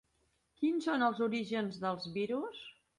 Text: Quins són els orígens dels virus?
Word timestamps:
Quins 0.61 0.89
són 0.89 1.05
els 1.11 1.23
orígens 1.29 1.81
dels 1.87 2.13
virus? 2.21 2.69